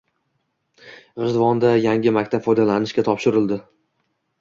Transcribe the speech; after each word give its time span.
G‘ijduvonda 1.25 1.75
yangi 1.83 2.17
maktab 2.19 2.47
foydalanishga 2.49 3.09
topshirildi 3.13 3.65